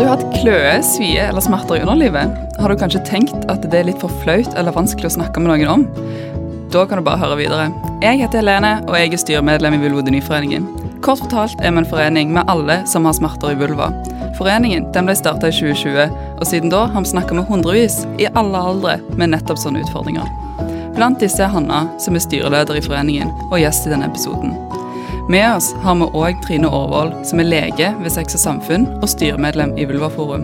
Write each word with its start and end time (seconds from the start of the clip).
du 0.00 0.06
hatt 0.08 0.22
kløe, 0.32 0.78
svie 0.80 1.26
eller 1.28 1.44
smerter 1.44 1.76
i 1.76 1.82
underlivet? 1.84 2.30
Har 2.56 2.72
du 2.72 2.78
kanskje 2.80 3.02
tenkt 3.04 3.42
at 3.52 3.66
det 3.68 3.82
er 3.82 3.88
litt 3.90 4.00
for 4.00 4.12
flaut 4.22 4.48
eller 4.56 4.72
vanskelig 4.72 5.10
å 5.10 5.16
snakke 5.18 5.42
med 5.42 5.52
noen 5.52 5.68
om? 5.68 5.84
Da 6.72 6.86
kan 6.88 7.00
du 7.00 7.04
bare 7.04 7.20
høre 7.20 7.36
videre. 7.36 7.66
Jeg 8.00 8.22
heter 8.22 8.40
Helene, 8.40 8.78
og 8.86 8.96
jeg 8.96 9.12
er 9.12 9.20
styremedlem 9.20 9.76
i 9.76 9.82
Vulvodynyforeningen. 9.82 10.70
Kort 11.04 11.20
fortalt 11.20 11.60
er 11.60 11.74
vi 11.74 11.82
en 11.82 11.90
forening 11.90 12.32
med 12.32 12.48
alle 12.48 12.78
som 12.88 13.04
har 13.04 13.18
smerter 13.18 13.52
i 13.52 13.60
vulva. 13.60 13.90
Foreningen 14.38 14.88
ble 14.94 15.18
starta 15.18 15.50
i 15.50 15.56
2020, 15.58 16.16
og 16.38 16.48
siden 16.48 16.72
da 16.72 16.86
har 16.88 17.04
vi 17.04 17.12
snakka 17.12 17.36
med 17.36 17.50
hundrevis 17.50 18.06
i 18.16 18.30
alle 18.32 18.66
aldre 18.72 18.96
med 19.20 19.34
nettopp 19.34 19.60
sånne 19.60 19.84
utfordringer. 19.84 20.32
Blant 20.96 21.20
disse 21.20 21.44
er 21.44 21.52
Hanna, 21.52 21.90
som 22.00 22.16
er 22.16 22.24
styreleder 22.24 22.80
i 22.80 22.86
foreningen, 22.88 23.36
og 23.50 23.60
gjest 23.60 23.84
i 23.84 23.92
denne 23.92 24.08
episoden. 24.08 24.56
Med 25.30 25.56
oss 25.56 25.68
har 25.78 25.94
vi 25.94 26.06
òg 26.18 26.40
Trine 26.42 26.66
Aarvold, 26.66 27.12
som 27.22 27.38
er 27.38 27.46
lege 27.46 27.90
ved 28.00 28.10
Sex 28.10 28.34
og 28.34 28.40
Samfunn 28.42 28.88
og 28.96 29.04
styremedlem 29.12 29.76
i 29.78 29.84
Vulvaforum. 29.86 30.42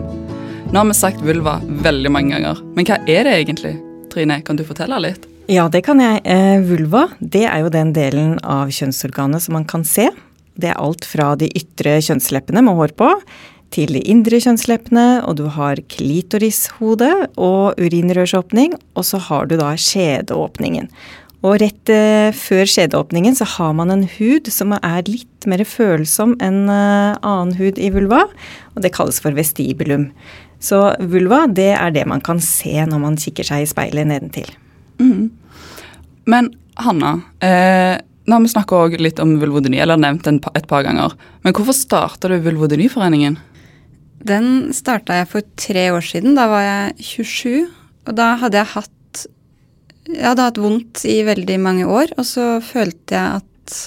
Nå 0.71 0.79
har 0.79 0.87
vi 0.87 0.95
sagt 0.95 1.19
vulva 1.27 1.57
veldig 1.83 2.11
mange 2.15 2.31
ganger, 2.31 2.61
men 2.71 2.87
hva 2.87 2.95
er 3.03 3.27
det 3.27 3.33
egentlig? 3.33 3.73
Trine, 4.13 4.37
kan 4.47 4.55
du 4.55 4.63
fortelle 4.63 5.01
litt? 5.03 5.27
Ja, 5.51 5.65
det 5.67 5.81
kan 5.89 5.99
jeg. 5.99 6.23
Eh, 6.23 6.63
vulva 6.63 7.09
det 7.19 7.43
er 7.49 7.65
jo 7.65 7.73
den 7.75 7.91
delen 7.97 8.37
av 8.47 8.71
kjønnsorganet 8.71 9.43
som 9.43 9.57
man 9.59 9.67
kan 9.67 9.83
se. 9.83 10.07
Det 10.55 10.71
er 10.71 10.79
alt 10.79 11.03
fra 11.03 11.33
de 11.35 11.51
ytre 11.51 11.99
kjønnsleppene 12.07 12.63
med 12.63 12.79
hår 12.79 12.95
på, 12.95 13.11
til 13.75 13.91
de 13.91 14.07
indre 14.07 14.39
kjønnsleppene, 14.39 15.07
og 15.27 15.41
du 15.43 15.49
har 15.51 15.83
klitorishode 15.91 17.11
og 17.35 17.75
urinrørsåpning, 17.75 18.79
og 18.95 19.03
så 19.03 19.19
har 19.27 19.51
du 19.51 19.59
da 19.59 19.75
skjedeåpningen. 19.75 20.87
Og 21.45 21.59
rett 21.61 21.91
eh, 21.93 22.33
før 22.33 22.65
skjedeåpningen 22.65 23.35
så 23.37 23.45
har 23.57 23.75
man 23.77 23.93
en 23.93 24.05
hud 24.17 24.49
som 24.49 24.73
er 24.77 25.03
litt 25.05 25.45
mer 25.49 25.61
følsom 25.67 26.33
enn 26.43 26.65
eh, 26.65 27.17
annen 27.21 27.53
hud 27.59 27.77
i 27.77 27.91
vulva, 27.93 28.23
og 28.73 28.83
det 28.83 28.93
kalles 28.95 29.21
for 29.21 29.37
vestibulum. 29.37 30.09
Så 30.57 30.81
vulva 31.11 31.45
det 31.45 31.75
er 31.75 31.93
det 31.93 32.07
man 32.09 32.23
kan 32.25 32.41
se 32.41 32.73
når 32.89 33.03
man 33.03 33.19
kikker 33.21 33.45
seg 33.45 33.63
i 33.63 33.69
speilet 33.69 34.09
nedentil. 34.09 34.49
Mm. 34.97 35.29
Men 36.25 36.49
Hanna, 36.81 37.19
eh, 37.45 38.01
nå 38.25 38.33
har 38.33 38.43
vi 38.43 38.51
snakka 38.55 38.81
litt 38.97 39.21
om 39.21 39.37
vulvodyni, 39.41 39.79
eller 39.81 40.01
nevnt 40.01 40.25
den 40.25 40.41
et 40.57 40.67
par 40.67 40.83
ganger. 40.83 41.13
Men 41.45 41.53
hvorfor 41.53 41.77
starta 41.77 42.33
du 42.33 42.39
Vulvodyniforeningen? 42.41 43.37
Den 44.27 44.73
starta 44.73 45.21
jeg 45.21 45.29
for 45.31 45.45
tre 45.55 45.87
år 45.93 46.03
siden. 46.03 46.35
Da 46.35 46.47
var 46.49 46.65
jeg 46.65 47.07
27. 47.13 47.67
Og 48.09 48.17
da 48.17 48.33
hadde 48.41 48.59
jeg 48.59 48.73
hatt 48.73 48.91
Jeg 50.07 50.23
hadde 50.23 50.45
hatt 50.45 50.59
vondt 50.61 51.03
i 51.07 51.19
veldig 51.27 51.57
mange 51.59 51.87
år, 51.87 52.13
og 52.15 52.25
så 52.27 52.57
følte 52.63 53.17
jeg 53.17 53.41
at 53.41 53.77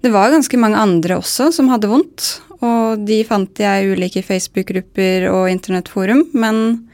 det 0.00 0.12
var 0.14 0.32
ganske 0.32 0.56
mange 0.56 0.80
andre 0.80 1.18
også 1.20 1.50
som 1.52 1.68
hadde 1.68 1.90
vondt. 1.90 2.28
Og 2.64 3.02
de 3.04 3.20
fant 3.28 3.60
jeg 3.60 3.84
i 3.84 3.90
ulike 3.92 4.22
Facebook-grupper 4.24 5.28
og 5.32 5.50
internettforum, 5.52 6.26
men 6.32 6.88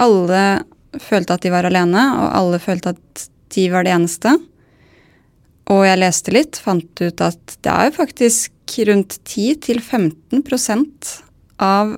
alle 0.00 0.64
følte 1.00 1.36
at 1.36 1.44
de 1.44 1.52
var 1.52 1.68
alene, 1.68 2.00
og 2.16 2.32
alle 2.38 2.60
følte 2.62 2.94
at 2.96 3.26
de 3.54 3.66
var 3.72 3.84
det 3.84 3.92
eneste. 3.94 4.32
Og 5.70 5.84
jeg 5.86 6.00
leste 6.00 6.34
litt, 6.34 6.58
fant 6.58 7.04
ut 7.04 7.22
at 7.22 7.58
det 7.60 7.74
er 7.74 7.94
faktisk 7.94 8.78
rundt 8.88 9.18
10-15% 9.26 11.12
av 11.60 11.96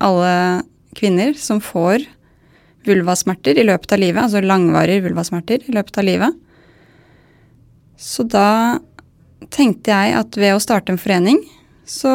alle 0.00 0.34
kvinner 0.96 1.34
som 1.38 1.60
får 1.64 2.06
vulvasmerter 2.86 3.58
i 3.60 3.66
løpet 3.66 3.92
av 3.92 3.98
livet, 4.00 4.22
altså 4.22 4.40
langvarige 4.44 5.04
vulvasmerter 5.08 5.58
i 5.66 5.72
løpet 5.76 5.98
av 6.00 6.04
livet. 6.06 6.32
Så 8.00 8.24
da 8.24 8.78
tenkte 9.52 9.92
jeg 9.92 10.14
at 10.16 10.36
ved 10.40 10.54
å 10.54 10.62
starte 10.62 10.92
en 10.94 11.00
forening, 11.00 11.38
så 11.84 12.08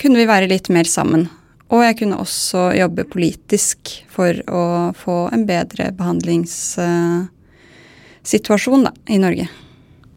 kunne 0.00 0.18
vi 0.18 0.30
være 0.30 0.50
litt 0.50 0.68
mer 0.72 0.84
sammen. 0.88 1.28
Og 1.72 1.80
jeg 1.86 1.96
kunne 2.02 2.20
også 2.20 2.60
jobbe 2.76 3.04
politisk 3.08 4.04
for 4.12 4.34
å 4.50 4.92
få 4.96 5.28
en 5.32 5.46
bedre 5.48 5.92
behandlingssituasjon 5.96 8.84
da, 8.88 8.92
i 9.08 9.18
Norge. 9.22 9.46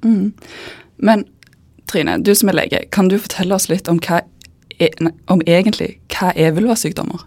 Mm. 0.04 0.34
Men 0.98 1.26
Trine, 1.86 2.18
du 2.18 2.36
som 2.36 2.50
er 2.50 2.54
lege, 2.58 2.86
kan 2.92 3.08
du 3.12 3.20
fortelle 3.22 3.56
oss 3.56 3.70
litt 3.70 3.88
om, 3.92 4.00
hva 4.02 4.22
er, 4.82 4.90
om 5.32 5.42
egentlig 5.46 6.00
hva 6.12 6.32
er 6.34 6.52
vulvasykdommer? 6.56 7.20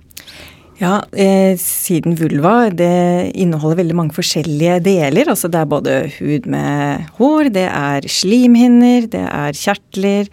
Ja, 0.78 1.00
eh, 1.10 1.56
siden 1.58 2.14
vulva 2.14 2.68
det 2.70 3.32
inneholder 3.34 3.80
veldig 3.80 3.96
mange 3.98 4.14
forskjellige 4.14 4.76
deler. 4.86 5.26
Altså 5.26 5.50
det 5.50 5.58
er 5.58 5.70
både 5.72 5.94
hud 6.20 6.46
med 6.46 7.08
hår, 7.16 7.48
det 7.50 7.64
er 7.66 8.06
slimhinner, 8.06 9.08
det 9.10 9.24
er 9.26 9.56
kjertler, 9.58 10.28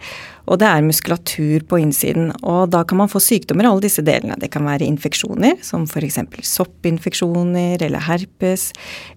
og 0.46 0.60
det 0.62 0.68
er 0.70 0.84
muskulatur 0.86 1.64
på 1.66 1.80
innsiden. 1.82 2.28
Og 2.46 2.70
da 2.70 2.84
kan 2.86 3.00
man 3.00 3.10
få 3.10 3.18
sykdommer 3.18 3.66
i 3.66 3.70
alle 3.72 3.82
disse 3.82 4.04
delene. 4.06 4.36
Det 4.38 4.52
kan 4.54 4.62
være 4.68 4.86
infeksjoner, 4.86 5.56
som 5.66 5.88
f.eks. 5.90 6.20
soppinfeksjoner 6.46 7.82
eller 7.82 8.04
herpes. 8.06 8.68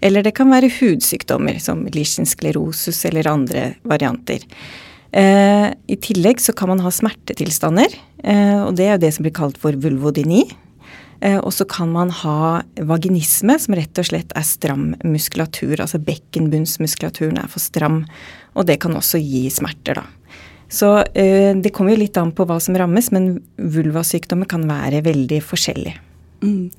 Eller 0.01 0.25
det 0.25 0.34
kan 0.40 0.50
være 0.50 0.72
hudsykdommer, 0.79 1.59
som 1.61 1.84
lichensklerosus 1.94 3.03
eller 3.06 3.29
andre 3.29 3.67
varianter. 3.85 4.47
Eh, 5.13 5.67
I 5.69 6.00
tillegg 6.01 6.41
så 6.41 6.57
kan 6.57 6.73
man 6.73 6.81
ha 6.81 6.90
smertetilstander, 6.90 7.94
eh, 8.23 8.57
og 8.63 8.73
det 8.81 8.88
er 8.88 8.97
jo 8.97 9.03
det 9.06 9.13
som 9.13 9.29
blir 9.29 9.38
kalt 9.38 9.61
for 9.61 9.78
vulvodyni. 9.78 10.47
Eh, 11.22 11.38
og 11.38 11.52
så 11.53 11.66
kan 11.68 11.91
man 11.91 12.12
ha 12.22 12.62
vaginisme, 12.88 13.57
som 13.59 13.75
rett 13.75 14.00
og 14.00 14.07
slett 14.07 14.31
er 14.38 14.46
stram 14.47 14.94
muskulatur. 15.03 15.75
Altså 15.80 16.00
bekkenbunnsmuskulaturen 16.03 17.41
er 17.41 17.52
for 17.52 17.63
stram, 17.63 18.06
og 18.56 18.69
det 18.69 18.80
kan 18.84 18.96
også 18.96 19.19
gi 19.22 19.47
smerter, 19.53 20.00
da. 20.00 20.08
Så 20.69 21.00
eh, 21.18 21.52
det 21.58 21.74
kommer 21.74 21.96
jo 21.96 22.03
litt 22.03 22.18
an 22.22 22.31
på 22.35 22.46
hva 22.46 22.59
som 22.62 22.78
rammes, 22.78 23.09
men 23.12 23.40
vulvasykdommer 23.58 24.47
kan 24.50 24.68
være 24.69 25.02
veldig 25.08 25.41
forskjellig. 25.44 25.96
Mm. 26.46 26.69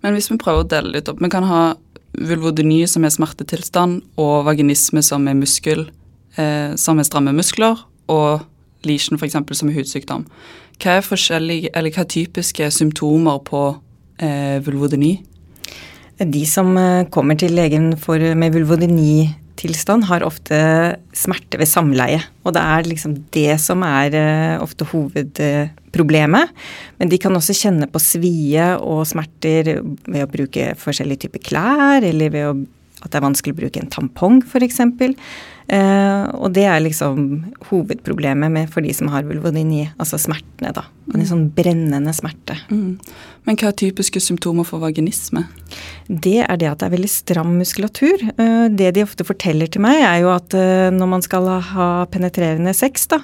Men 0.00 0.16
hvis 0.16 0.30
vi 0.30 0.38
prøver 0.40 0.64
å 0.64 0.68
dele 0.70 0.94
litt 0.94 1.08
opp 1.10 1.18
Vi 1.20 1.28
kan 1.28 1.44
ha 1.44 1.74
vulvodyny, 2.16 2.86
som 2.88 3.04
er 3.04 3.12
smertetilstand, 3.12 4.00
og 4.22 4.46
vaginisme, 4.48 5.02
som 5.04 5.28
er 5.28 5.36
muskel, 5.38 5.88
eh, 6.40 6.72
som 6.80 6.98
er 6.98 7.08
stramme 7.08 7.34
muskler, 7.36 7.84
og 8.10 8.46
lesion, 8.86 9.18
f.eks., 9.18 9.36
som 9.58 9.68
er 9.68 9.76
hudsykdom. 9.76 10.24
Hva 10.80 10.96
er, 10.96 11.04
forskjellige, 11.04 11.74
eller 11.76 11.92
hva 11.92 12.06
er 12.06 12.12
typiske 12.14 12.70
symptomer 12.72 13.42
på 13.44 13.64
vulvodyni? 14.66 15.14
De 16.20 16.42
som 16.44 16.74
eh, 16.76 17.06
kommer 17.12 17.38
til 17.40 17.54
legen 17.56 17.94
for, 17.96 18.20
med 18.36 18.52
vulvodyni-tilstand, 18.52 20.04
har 20.10 20.26
ofte 20.26 20.58
smerte 21.16 21.60
ved 21.60 21.68
samleie. 21.70 22.20
Og 22.44 22.52
det 22.56 22.64
er 22.74 22.88
liksom 22.90 23.14
det 23.32 23.54
som 23.62 23.84
er 23.86 24.16
eh, 24.18 24.56
ofte 24.60 24.84
hovedproblemet. 24.90 26.52
Men 27.00 27.12
de 27.12 27.20
kan 27.20 27.36
også 27.36 27.56
kjenne 27.56 27.88
på 27.88 28.02
svie 28.04 28.66
og 28.76 29.06
smerter 29.08 29.78
ved 29.80 30.26
å 30.26 30.30
bruke 30.30 30.74
forskjellige 30.80 31.24
typer 31.24 31.46
klær, 31.48 32.04
eller 32.04 32.36
ved 32.36 32.50
å, 32.50 32.52
at 33.00 33.08
det 33.08 33.16
er 33.16 33.28
vanskelig 33.30 33.56
å 33.56 33.60
bruke 33.62 33.80
en 33.80 33.92
tampong, 33.96 34.42
f.eks. 34.44 34.82
Uh, 35.70 36.26
og 36.42 36.50
det 36.56 36.64
er 36.66 36.80
liksom 36.82 37.44
hovedproblemet 37.68 38.50
med, 38.50 38.70
for 38.72 38.82
de 38.82 38.90
som 38.96 39.10
har 39.12 39.26
vulvodyni, 39.28 39.84
altså 40.02 40.18
smertene, 40.18 40.72
da. 40.74 40.82
Og 41.10 41.14
en 41.14 41.28
sånn 41.28 41.44
brennende 41.54 42.10
smerte. 42.14 42.56
Mm. 42.74 42.96
Men 43.46 43.58
hva 43.58 43.70
er 43.70 43.76
typiske 43.78 44.18
symptomer 44.22 44.66
for 44.66 44.82
vaginisme? 44.82 45.44
Det 46.08 46.40
er 46.42 46.58
det 46.58 46.68
at 46.72 46.82
det 46.82 46.88
er 46.88 46.94
veldig 46.96 47.10
stram 47.12 47.52
muskulatur. 47.60 48.24
Uh, 48.40 48.66
det 48.66 48.96
de 48.96 49.04
ofte 49.06 49.26
forteller 49.26 49.70
til 49.70 49.84
meg, 49.84 50.02
er 50.02 50.24
jo 50.24 50.32
at 50.34 50.56
uh, 50.58 50.88
når 50.94 51.10
man 51.12 51.22
skal 51.26 51.46
ha 51.70 51.90
penetrerende 52.10 52.74
sex, 52.74 53.06
da, 53.12 53.20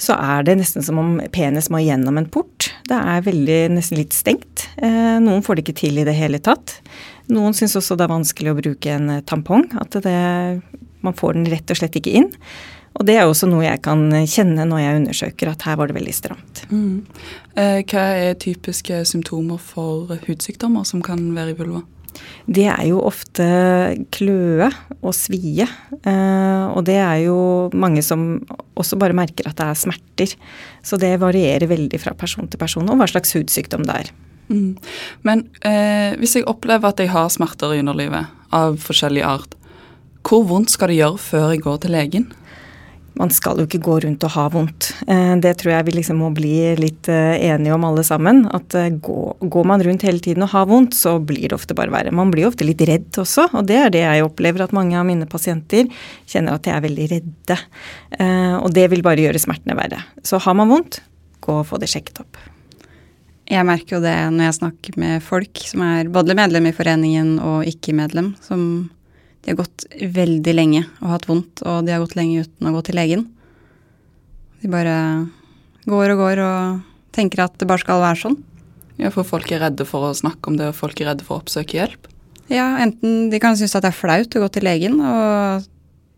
så 0.00 0.16
er 0.16 0.46
det 0.48 0.56
nesten 0.62 0.86
som 0.86 1.00
om 1.02 1.18
penis 1.34 1.68
må 1.72 1.82
gjennom 1.82 2.22
en 2.22 2.30
port. 2.32 2.70
Det 2.88 2.96
er 2.96 3.26
veldig, 3.26 3.58
nesten 3.76 4.00
litt 4.00 4.16
stengt. 4.16 4.64
noen 4.80 5.44
får 5.44 5.58
det 5.58 5.62
ikke 5.66 5.76
til 5.84 6.00
i 6.00 6.06
det 6.08 6.16
hele 6.16 6.40
tatt. 6.42 6.78
Noen 7.30 7.54
syns 7.54 7.76
også 7.78 7.94
det 7.96 8.08
er 8.08 8.14
vanskelig 8.16 8.50
å 8.50 8.56
bruke 8.58 8.96
en 8.96 9.12
tampong. 9.28 9.68
At 9.78 9.94
det 10.02 10.16
man 11.06 11.16
får 11.18 11.38
den 11.38 11.50
rett 11.52 11.72
og 11.72 11.80
slett 11.80 11.98
ikke 11.98 12.14
inn. 12.22 12.30
Og 12.98 13.06
det 13.08 13.16
er 13.16 13.24
også 13.24 13.48
noe 13.48 13.64
jeg 13.64 13.80
kan 13.84 14.04
kjenne 14.28 14.66
når 14.68 14.82
jeg 14.82 14.98
undersøker 15.00 15.52
at 15.52 15.64
her 15.64 15.78
var 15.80 15.88
det 15.88 15.96
veldig 15.96 16.12
stramt. 16.16 16.64
Mm. 16.68 17.00
Eh, 17.56 17.80
hva 17.88 18.04
er 18.20 18.36
typiske 18.40 19.00
symptomer 19.08 19.60
for 19.62 20.12
hudsykdommer 20.26 20.84
som 20.88 21.04
kan 21.04 21.24
være 21.36 21.54
i 21.54 21.58
vulva? 21.62 21.82
Det 22.44 22.66
er 22.68 22.82
jo 22.90 23.00
ofte 23.06 23.46
kløe 24.12 24.68
og 25.00 25.14
svie. 25.16 25.64
Eh, 25.64 26.64
og 26.68 26.84
det 26.88 26.98
er 27.00 27.22
jo 27.26 27.38
mange 27.72 28.04
som 28.04 28.42
også 28.78 28.98
bare 29.00 29.16
merker 29.16 29.48
at 29.48 29.56
det 29.60 29.70
er 29.70 29.80
smerter. 29.80 30.36
Så 30.84 30.98
det 31.00 31.14
varierer 31.22 31.70
veldig 31.70 32.02
fra 32.02 32.12
person 32.18 32.50
til 32.50 32.60
person 32.60 32.88
og 32.90 33.00
hva 33.00 33.08
slags 33.10 33.32
hudsykdom 33.38 33.86
det 33.88 34.02
er. 34.02 34.12
Mm. 34.52 34.76
Men 35.24 35.46
eh, 35.64 36.12
hvis 36.20 36.36
jeg 36.36 36.48
opplever 36.50 36.92
at 36.92 37.00
jeg 37.00 37.12
har 37.14 37.32
smerter 37.32 37.72
i 37.72 37.80
underlivet 37.80 38.28
av 38.52 38.76
forskjellig 38.82 39.24
art, 39.24 39.56
hvor 40.26 40.46
vondt 40.48 40.72
skal 40.72 40.92
det 40.92 41.00
gjøre 41.00 41.20
før 41.20 41.50
jeg 41.52 41.64
går 41.64 41.82
til 41.82 41.94
legen? 41.96 42.30
Man 43.18 43.28
skal 43.28 43.58
jo 43.60 43.66
ikke 43.66 43.82
gå 43.84 43.98
rundt 44.06 44.24
og 44.24 44.32
ha 44.32 44.46
vondt. 44.52 44.86
Eh, 45.04 45.34
det 45.44 45.52
tror 45.60 45.74
jeg 45.74 45.86
vi 45.88 45.94
liksom 45.98 46.22
må 46.22 46.30
bli 46.32 46.54
litt 46.78 47.10
eh, 47.12 47.42
enige 47.50 47.74
om 47.74 47.84
alle 47.84 48.04
sammen. 48.06 48.46
At 48.56 48.72
eh, 48.78 48.88
går 48.96 49.68
man 49.68 49.84
rundt 49.84 50.06
hele 50.06 50.22
tiden 50.24 50.46
og 50.46 50.54
har 50.54 50.68
vondt, 50.70 50.96
så 50.96 51.18
blir 51.20 51.50
det 51.50 51.58
ofte 51.58 51.76
bare 51.76 51.92
verre. 51.92 52.14
Man 52.14 52.32
blir 52.32 52.48
ofte 52.48 52.64
litt 52.64 52.80
redd 52.88 53.20
også, 53.20 53.50
og 53.52 53.68
det 53.68 53.76
er 53.82 53.92
det 53.92 54.04
jeg 54.06 54.24
opplever 54.24 54.64
at 54.64 54.72
mange 54.76 54.96
av 54.96 55.04
mine 55.08 55.28
pasienter 55.28 55.90
kjenner 56.24 56.56
at 56.56 56.64
de 56.64 56.72
er 56.72 56.86
veldig 56.86 57.10
redde. 57.12 57.58
Og 58.62 58.72
det 58.72 58.86
vil 58.92 59.04
bare 59.04 59.20
gjøre 59.26 59.40
smertene 59.42 59.76
verre. 59.76 60.00
Så 60.24 60.40
har 60.40 60.56
man 60.56 60.72
vondt, 60.72 61.02
gå 61.44 61.58
og 61.60 61.68
få 61.68 61.80
det 61.82 61.90
sjekket 61.92 62.22
opp. 62.24 62.40
Jeg 63.50 63.66
merker 63.68 63.98
jo 63.98 64.02
det 64.04 64.14
når 64.32 64.46
jeg 64.46 64.58
snakker 64.60 64.98
med 65.02 65.24
folk 65.26 65.60
som 65.66 65.84
er 65.84 66.08
både 66.12 66.36
medlem 66.38 66.70
i 66.70 66.74
foreningen 66.76 67.34
og 67.42 67.68
ikke 67.68 67.94
medlem, 67.98 68.32
som 68.40 68.62
de 69.42 69.52
har 69.52 69.58
gått 69.58 69.86
veldig 69.98 70.54
lenge 70.54 70.84
og 71.00 71.10
hatt 71.16 71.28
vondt, 71.28 71.64
og 71.66 71.86
de 71.86 71.94
har 71.94 72.02
gått 72.02 72.16
lenge 72.18 72.44
uten 72.46 72.68
å 72.68 72.74
gå 72.76 72.82
til 72.86 72.98
legen. 72.98 73.26
De 74.62 74.70
bare 74.70 74.94
går 75.90 76.14
og 76.14 76.22
går 76.22 76.42
og 76.44 77.12
tenker 77.14 77.44
at 77.44 77.58
det 77.58 77.68
bare 77.68 77.82
skal 77.82 78.02
være 78.02 78.20
sånn. 78.22 78.38
Ja, 79.00 79.10
For 79.10 79.26
folk 79.26 79.50
er 79.50 79.64
redde 79.64 79.86
for 79.88 80.06
å 80.06 80.14
snakke 80.14 80.50
om 80.50 80.58
det, 80.60 80.70
og 80.70 80.78
folk 80.78 81.00
er 81.00 81.10
redde 81.10 81.26
for 81.26 81.38
å 81.38 81.42
oppsøke 81.42 81.80
hjelp? 81.80 82.06
Ja, 82.52 82.76
enten 82.82 83.30
de 83.32 83.40
kan 83.42 83.56
synes 83.58 83.74
at 83.74 83.86
det 83.86 83.90
er 83.92 83.98
flaut 83.98 84.36
å 84.36 84.42
gå 84.44 84.50
til 84.54 84.66
legen, 84.68 85.00
og 85.00 85.66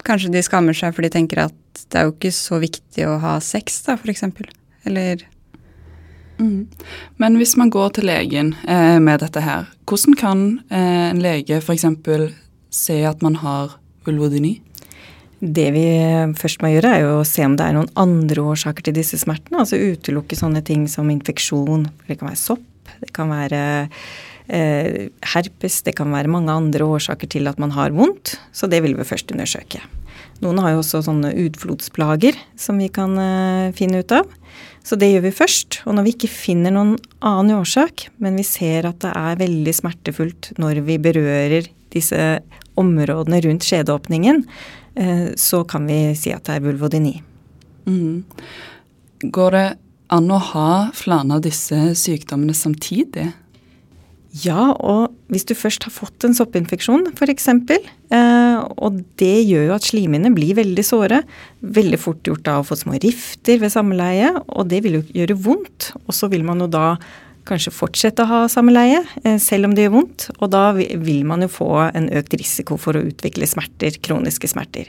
kanskje 0.04 0.32
de 0.34 0.42
skammer 0.44 0.76
seg 0.76 0.92
for 0.92 1.06
de 1.06 1.12
tenker 1.14 1.46
at 1.46 1.86
det 1.90 2.00
er 2.00 2.08
jo 2.08 2.16
ikke 2.16 2.34
så 2.34 2.58
viktig 2.60 3.06
å 3.08 3.16
ha 3.22 3.38
sex, 3.42 3.80
da, 3.88 3.96
eksempel. 4.10 4.50
Eller 4.84 5.24
Mm. 6.38 6.66
Men 7.16 7.36
hvis 7.38 7.56
man 7.56 7.70
går 7.70 7.92
til 7.94 8.08
legen 8.08 8.54
eh, 8.66 8.98
med 8.98 9.20
dette 9.22 9.42
her, 9.44 9.68
hvordan 9.86 10.16
kan 10.18 10.40
eh, 10.66 11.10
en 11.12 11.20
lege 11.22 11.60
f.eks. 11.60 11.86
se 12.74 13.00
at 13.06 13.22
man 13.24 13.38
har 13.42 13.76
vulvodyni? 14.06 14.58
Det 15.44 15.66
vi 15.74 15.86
først 16.38 16.62
må 16.64 16.70
gjøre, 16.72 16.92
er 16.94 17.02
jo 17.04 17.16
å 17.18 17.26
se 17.28 17.44
om 17.44 17.56
det 17.58 17.66
er 17.66 17.74
noen 17.76 17.90
andre 18.00 18.44
årsaker 18.54 18.86
til 18.86 18.96
disse 18.96 19.18
smertene. 19.20 19.60
Altså 19.60 19.80
utelukke 19.80 20.38
sånne 20.38 20.62
ting 20.64 20.86
som 20.88 21.10
infeksjon. 21.12 21.88
Det 22.08 22.16
kan 22.20 22.30
være 22.30 22.40
sopp, 22.40 22.94
det 23.02 23.10
kan 23.16 23.32
være 23.32 23.60
eh, 24.48 25.10
herpes, 25.34 25.82
det 25.84 25.96
kan 25.98 26.14
være 26.14 26.32
mange 26.32 26.54
andre 26.54 26.88
årsaker 26.96 27.28
til 27.34 27.50
at 27.50 27.60
man 27.60 27.74
har 27.76 27.92
vondt. 27.96 28.38
Så 28.56 28.70
det 28.72 28.80
vil 28.86 28.96
vi 28.96 29.06
først 29.08 29.34
undersøke. 29.34 29.82
Noen 30.42 30.62
har 30.62 30.74
jo 30.74 30.80
også 30.82 31.02
sånne 31.06 31.34
utflodsplager 31.44 32.38
som 32.60 32.80
vi 32.80 32.88
kan 32.92 33.18
eh, 33.20 33.74
finne 33.76 34.00
ut 34.00 34.16
av. 34.16 34.30
Så 34.84 34.98
det 35.00 35.08
gjør 35.10 35.24
vi 35.24 35.34
først. 35.34 35.80
Og 35.88 35.96
når 35.96 36.06
vi 36.06 36.14
ikke 36.14 36.32
finner 36.32 36.74
noen 36.74 36.94
annen 37.24 37.56
årsak, 37.56 38.08
men 38.20 38.36
vi 38.36 38.44
ser 38.46 38.88
at 38.88 39.00
det 39.04 39.14
er 39.16 39.40
veldig 39.40 39.74
smertefullt 39.74 40.52
når 40.60 40.82
vi 40.84 41.00
berører 41.00 41.70
disse 41.94 42.20
områdene 42.80 43.38
rundt 43.44 43.64
skjedeåpningen, 43.64 44.42
Eh, 44.94 45.28
så 45.34 45.64
kan 45.64 45.86
vi 45.86 46.14
si 46.18 46.32
at 46.34 46.46
det 46.46 46.58
er 46.58 46.66
vulvodyni. 46.68 47.16
Mm. 47.90 48.22
Går 49.34 49.56
det 49.56 49.64
an 50.14 50.28
å 50.30 50.40
ha 50.52 50.68
flere 50.94 51.38
av 51.38 51.42
disse 51.44 51.78
sykdommene 51.98 52.54
samtidig? 52.56 53.32
Ja, 54.44 54.72
og 54.74 55.14
hvis 55.30 55.46
du 55.46 55.54
først 55.54 55.86
har 55.86 55.94
fått 55.94 56.26
en 56.26 56.34
soppinfeksjon 56.34 57.06
f.eks., 57.14 57.48
eh, 57.50 58.33
og 58.76 59.02
det 59.20 59.44
gjør 59.48 59.68
jo 59.68 59.74
at 59.76 59.86
slimhinnene 59.88 60.34
blir 60.34 60.56
veldig 60.58 60.84
såre, 60.86 61.22
veldig 61.60 62.00
fort 62.00 62.24
gjort 62.26 62.44
da 62.46 62.58
å 62.60 62.66
få 62.66 62.78
små 62.78 62.98
rifter 63.02 63.60
ved 63.62 63.72
samleie, 63.74 64.32
og 64.48 64.70
det 64.72 64.82
vil 64.84 65.00
jo 65.00 65.04
gjøre 65.20 65.38
vondt. 65.46 65.92
Og 66.04 66.16
så 66.16 66.30
vil 66.32 66.46
man 66.46 66.62
jo 66.64 66.70
da 66.70 66.94
kanskje 67.48 67.72
fortsette 67.74 68.24
å 68.24 68.30
ha 68.30 68.40
samleie, 68.48 69.02
eh, 69.24 69.36
selv 69.38 69.68
om 69.68 69.74
det 69.76 69.86
gjør 69.86 69.96
vondt. 69.98 70.28
Og 70.40 70.50
da 70.52 70.72
vil 70.72 71.24
man 71.28 71.44
jo 71.44 71.50
få 71.52 71.70
en 71.94 72.08
økt 72.08 72.36
risiko 72.40 72.78
for 72.80 72.96
å 72.96 73.04
utvikle 73.04 73.48
smerter, 73.48 73.98
kroniske 74.00 74.48
smerter. 74.48 74.88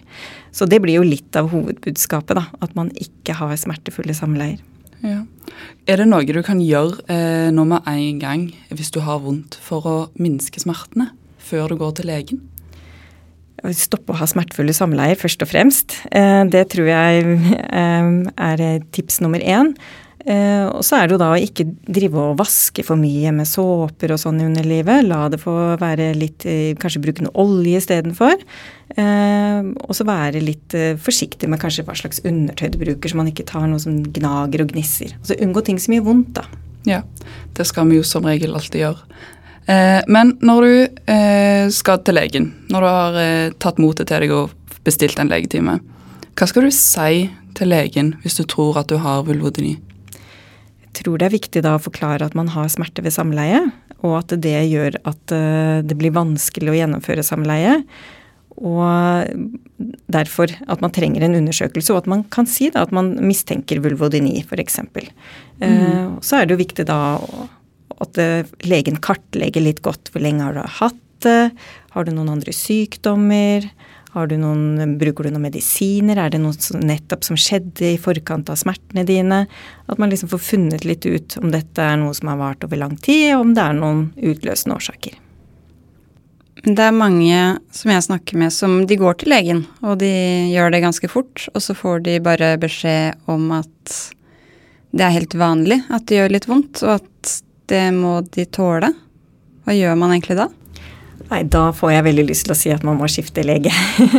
Så 0.55 0.67
det 0.69 0.81
blir 0.81 0.99
jo 0.99 1.03
litt 1.07 1.35
av 1.35 1.51
hovedbudskapet, 1.51 2.35
da. 2.35 2.47
At 2.61 2.75
man 2.75 2.91
ikke 2.95 3.35
har 3.35 3.55
smertefulle 3.59 4.15
samleier. 4.15 4.59
Ja. 5.03 5.25
Er 5.85 5.97
det 5.97 6.07
noe 6.07 6.25
du 6.25 6.41
kan 6.45 6.61
gjøre 6.63 7.03
eh, 7.11 7.51
nå 7.53 7.65
med 7.67 7.85
en 7.85 8.19
gang 8.19 8.47
hvis 8.71 8.91
du 8.91 9.01
har 9.05 9.19
vondt, 9.19 9.57
for 9.61 9.85
å 9.85 9.95
minske 10.17 10.59
smertene 10.63 11.11
før 11.37 11.69
du 11.69 11.77
går 11.81 11.99
til 11.99 12.09
legen? 12.09 12.41
Stoppe 13.73 14.13
å 14.13 14.19
ha 14.19 14.27
smertefulle 14.29 14.75
samleier, 14.75 15.17
først 15.19 15.43
og 15.45 15.51
fremst. 15.51 15.99
Eh, 16.11 16.43
det 16.51 16.67
tror 16.73 16.89
jeg 16.89 17.37
eh, 17.65 18.09
er 18.47 18.65
tips 18.95 19.21
nummer 19.23 19.41
én. 19.41 19.73
Eh, 20.25 20.65
og 20.65 20.81
så 20.85 20.97
er 20.97 21.05
det 21.05 21.15
jo 21.15 21.21
da 21.21 21.31
å 21.35 21.39
ikke 21.41 21.67
drive 21.85 22.17
og 22.21 22.39
vaske 22.39 22.81
for 22.85 22.97
mye 22.97 23.29
med 23.35 23.49
såper 23.49 24.15
og 24.15 24.21
sånn 24.21 24.41
i 24.41 24.47
underlivet. 24.47 25.05
La 25.05 25.27
det 25.29 25.41
få 25.41 25.53
være 25.81 26.11
litt 26.17 26.45
Kanskje 26.81 27.03
bruke 27.03 27.25
noe 27.25 27.45
olje 27.45 27.81
istedenfor. 27.81 28.41
Og 28.95 29.93
så 29.97 30.05
være 30.07 30.43
litt 30.43 30.75
forsiktig 31.01 31.49
med 31.51 31.61
kanskje 31.61 31.85
hva 31.87 31.97
slags 31.97 32.21
undertøy 32.25 32.69
du 32.73 32.79
bruker, 32.81 33.11
så 33.11 33.19
man 33.19 33.31
ikke 33.31 33.47
tar 33.49 33.65
noe 33.69 33.81
som 33.81 33.97
gnager 34.17 34.65
og 34.65 34.73
gnisser. 34.73 35.17
Altså 35.19 35.37
unngå 35.41 35.65
ting 35.65 35.81
som 35.81 35.97
gjør 35.97 36.07
vondt, 36.09 36.35
da. 36.37 36.45
Ja, 36.85 37.01
det 37.57 37.65
skal 37.65 37.89
vi 37.89 37.97
jo 37.97 38.05
som 38.05 38.25
regel 38.29 38.53
alltid 38.53 38.83
gjøre. 38.83 39.21
Eh, 39.65 40.01
men 40.11 40.35
når 40.45 40.65
du 40.65 40.73
eh, 41.11 41.65
skal 41.73 42.01
til 42.05 42.17
legen, 42.19 42.51
når 42.69 42.85
du 42.85 42.89
har 42.89 43.19
eh, 43.21 43.55
tatt 43.61 43.81
motet 43.81 44.11
til 44.11 44.25
deg 44.25 44.33
og 44.35 44.77
bestilt 44.85 45.19
en 45.21 45.31
legetime, 45.31 45.79
hva 46.35 46.47
skal 46.49 46.67
du 46.67 46.73
si 46.75 47.25
til 47.55 47.71
legen 47.71 48.13
hvis 48.23 48.37
du 48.37 48.43
tror 48.49 48.81
at 48.81 48.91
du 48.91 48.99
har 49.01 49.25
vulvodyni? 49.27 49.77
Jeg 50.85 51.01
tror 51.01 51.19
det 51.19 51.27
er 51.27 51.37
viktig 51.37 51.63
da 51.65 51.75
å 51.75 51.81
forklare 51.81 52.27
at 52.27 52.37
man 52.37 52.51
har 52.53 52.69
smerte 52.71 53.03
ved 53.03 53.15
samleie, 53.15 53.63
og 54.05 54.19
at 54.21 54.35
det 54.39 54.59
gjør 54.69 54.99
at 55.09 55.33
det 55.83 55.95
blir 55.97 56.13
vanskelig 56.15 56.71
å 56.71 56.75
gjennomføre 56.77 57.23
samleie. 57.25 57.81
Og 58.55 59.35
derfor 60.07 60.51
at 60.71 60.83
man 60.83 60.93
trenger 60.95 61.25
en 61.25 61.35
undersøkelse, 61.41 61.91
og 61.91 62.03
at 62.03 62.09
man 62.11 62.23
kan 62.31 62.47
si 62.47 62.69
da 62.71 62.85
at 62.85 62.93
man 62.95 63.15
mistenker 63.25 63.81
vulvodyni, 63.83 64.37
f.eks. 64.45 64.79
Eh, 64.79 65.67
mm. 65.67 66.21
Så 66.23 66.39
er 66.39 66.47
det 66.47 66.55
jo 66.55 66.63
viktig 66.63 66.87
da 66.87 66.99
at 68.03 68.19
eh, 68.21 68.47
legen 68.67 68.99
kartlegger 69.03 69.63
litt 69.63 69.83
godt 69.85 70.11
hvor 70.11 70.23
lenge 70.23 70.43
har 70.43 70.57
du 70.57 70.63
hatt 70.79 71.01
det, 71.23 71.51
har 71.95 72.05
du 72.05 72.11
noen 72.11 72.33
andre 72.35 72.53
sykdommer, 72.53 73.65
du 74.23 74.37
noen, 74.39 74.95
bruker 74.99 75.27
du 75.27 75.33
noen 75.33 75.43
medisiner? 75.49 76.19
Er 76.21 76.31
det 76.31 76.39
noe 76.39 76.55
som 76.55 76.79
nettopp 76.79 77.25
som 77.27 77.39
skjedde 77.39 77.89
i 77.89 77.99
forkant 77.99 78.47
av 78.51 78.59
smertene 78.61 79.03
dine? 79.07 79.41
At 79.91 79.99
man 79.99 80.13
liksom 80.13 80.31
får 80.31 80.43
funnet 80.45 80.87
litt 80.87 81.03
ut 81.03 81.35
om 81.41 81.51
dette 81.51 81.83
er 81.83 81.99
noe 81.99 82.15
som 82.15 82.31
har 82.31 82.39
vart 82.39 82.63
over 82.63 82.79
lang 82.79 82.95
tid, 82.95 83.33
og 83.35 83.43
om 83.43 83.53
det 83.57 83.65
er 83.65 83.77
noen 83.79 84.05
utløsende 84.15 84.79
årsaker. 84.79 85.19
Det 86.65 86.81
er 86.81 86.95
mange 86.95 87.39
som 87.75 87.91
jeg 87.91 88.05
snakker 88.07 88.39
med 88.39 88.53
som 88.55 88.77
de 88.87 88.97
går 88.97 89.19
til 89.19 89.33
legen, 89.35 89.65
og 89.83 89.99
de 90.01 90.11
gjør 90.53 90.71
det 90.73 90.85
ganske 90.85 91.09
fort. 91.11 91.49
Og 91.51 91.61
så 91.61 91.75
får 91.77 92.05
de 92.07 92.19
bare 92.23 92.55
beskjed 92.61 93.27
om 93.29 93.51
at 93.59 93.97
det 94.95 95.03
er 95.03 95.17
helt 95.17 95.35
vanlig 95.35 95.81
at 95.91 96.07
det 96.07 96.21
gjør 96.21 96.33
litt 96.37 96.47
vondt, 96.47 96.81
og 96.87 97.01
at 97.01 97.35
det 97.71 97.87
må 97.95 98.19
de 98.35 98.45
tåle. 98.45 98.91
Hva 99.65 99.73
gjør 99.73 99.97
man 99.97 100.13
egentlig 100.13 100.37
da? 100.37 100.51
Nei, 101.25 101.39
da 101.49 101.71
får 101.73 101.89
jeg 101.89 102.05
veldig 102.05 102.23
lyst 102.27 102.45
til 102.45 102.53
å 102.53 102.57
si 102.57 102.71
at 102.73 102.83
man 102.85 102.99
må 102.99 103.07
skifte 103.09 103.41
lege. 103.45 103.71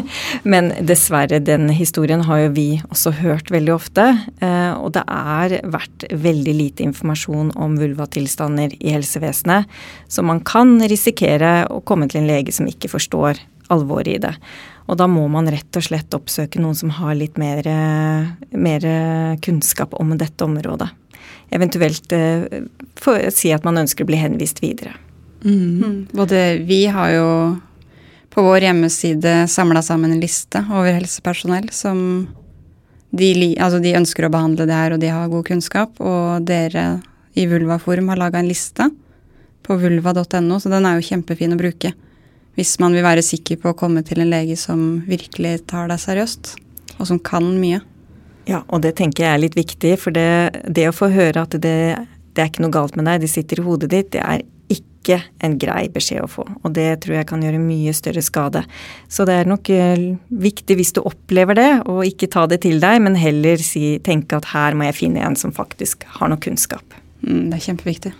Men 0.52 0.72
dessverre, 0.88 1.38
den 1.44 1.69
historien 1.70 2.25
har 2.26 2.40
jo 2.43 2.54
vi 2.56 2.66
også 2.88 3.12
hørt 3.20 3.52
veldig 3.54 3.75
ofte. 3.76 4.08
Eh, 4.43 4.72
og 4.75 4.90
det 4.96 5.04
er 5.06 5.58
vært 5.70 6.08
veldig 6.10 6.54
lite 6.56 6.87
informasjon 6.88 7.53
om 7.55 7.76
vulvatilstander 7.79 8.74
i 8.81 8.96
helsevesenet. 8.96 9.70
Så 10.10 10.26
man 10.26 10.43
kan 10.46 10.81
risikere 10.82 11.69
å 11.70 11.82
komme 11.86 12.10
til 12.10 12.24
en 12.24 12.31
lege 12.32 12.55
som 12.55 12.67
ikke 12.67 12.91
forstår 12.96 13.38
alvoret 13.70 14.17
i 14.17 14.22
det. 14.26 14.34
Og 14.91 14.98
da 14.98 15.06
må 15.10 15.24
man 15.31 15.50
rett 15.50 15.79
og 15.79 15.86
slett 15.86 16.15
oppsøke 16.15 16.58
noen 16.62 16.79
som 16.79 16.91
har 16.98 17.15
litt 17.19 17.38
mer, 17.38 17.67
mer 18.50 18.84
kunnskap 19.43 19.94
om 19.98 20.15
dette 20.19 20.46
området. 20.46 20.91
Eventuelt 21.55 22.12
eh, 22.12 22.62
si 23.34 23.53
at 23.55 23.65
man 23.67 23.79
ønsker 23.84 24.05
å 24.05 24.10
bli 24.10 24.19
henvist 24.20 24.62
videre. 24.62 24.96
Mm. 25.44 25.82
mm. 25.82 25.98
Både 26.17 26.58
vi 26.67 26.86
har 26.91 27.12
jo 27.15 27.29
på 28.36 28.43
vår 28.44 28.67
hjemmeside 28.69 29.46
samla 29.48 29.81
sammen 29.82 30.12
en 30.12 30.20
liste 30.20 30.60
over 30.69 30.93
helsepersonell 30.93 31.70
som 31.72 32.26
de, 33.17 33.31
altså 33.56 33.79
de, 33.81 33.94
ønsker 33.96 34.26
å 34.26 34.32
behandle 34.32 34.67
det 34.69 34.76
her, 34.76 34.93
og 34.93 35.00
de 35.00 35.08
har 35.08 35.31
god 35.32 35.46
kunnskap. 35.48 36.00
Og 36.03 36.44
dere 36.44 36.98
i 37.36 37.46
Vulvaforum 37.48 38.10
har 38.12 38.20
laga 38.20 38.43
en 38.43 38.50
liste 38.50 38.91
på 39.67 39.79
vulva.no, 39.81 40.58
så 40.60 40.70
den 40.70 40.86
er 40.86 40.98
jo 40.98 41.08
kjempefin 41.08 41.56
å 41.56 41.60
bruke. 41.60 41.94
Hvis 42.56 42.76
man 42.81 42.94
vil 42.96 43.05
være 43.05 43.24
sikker 43.24 43.58
på 43.60 43.72
å 43.72 43.79
komme 43.79 44.05
til 44.06 44.22
en 44.22 44.31
lege 44.32 44.56
som 44.60 45.03
virkelig 45.08 45.67
tar 45.70 45.91
deg 45.91 46.00
seriøst, 46.00 46.55
og 46.96 47.08
som 47.08 47.20
kan 47.20 47.48
mye. 47.60 47.82
Ja, 48.46 48.62
og 48.70 48.82
det 48.84 48.94
tenker 49.00 49.24
jeg 49.24 49.34
er 49.34 49.43
litt 49.43 49.56
viktig, 49.58 49.96
for 49.98 50.15
det, 50.15 50.67
det 50.70 50.86
å 50.88 50.94
få 50.94 51.10
høre 51.10 51.43
at 51.43 51.56
det, 51.58 51.79
det 52.36 52.43
er 52.43 52.50
ikke 52.50 52.62
noe 52.62 52.74
galt 52.74 52.98
med 52.98 53.08
deg, 53.08 53.24
det 53.24 53.32
sitter 53.32 53.58
i 53.58 53.65
hodet 53.67 53.91
ditt, 53.91 54.12
det 54.15 54.22
er 54.22 54.44
ikke 54.70 55.19
en 55.46 55.55
grei 55.58 55.86
beskjed 55.91 56.22
å 56.22 56.31
få. 56.31 56.44
Og 56.62 56.74
det 56.74 56.88
tror 57.03 57.19
jeg 57.19 57.29
kan 57.31 57.43
gjøre 57.43 57.62
mye 57.62 57.94
større 57.94 58.22
skade. 58.22 58.62
Så 59.10 59.26
det 59.26 59.36
er 59.41 59.50
nok 59.50 59.70
eh, 59.70 60.05
viktig 60.31 60.76
hvis 60.79 60.94
du 60.94 61.03
opplever 61.03 61.58
det, 61.58 61.70
å 61.91 62.00
ikke 62.06 62.31
ta 62.31 62.46
det 62.50 62.60
til 62.67 62.79
deg, 62.82 63.00
men 63.03 63.19
heller 63.19 63.62
si, 63.62 63.96
tenke 64.06 64.38
at 64.38 64.50
her 64.53 64.79
må 64.79 64.88
jeg 64.88 64.98
finne 65.00 65.22
en 65.26 65.38
som 65.38 65.55
faktisk 65.55 66.06
har 66.19 66.31
noe 66.31 66.43
kunnskap. 66.43 66.98
Mm, 67.22 67.48
det 67.50 67.58
er 67.58 67.65
kjempeviktig. 67.69 68.15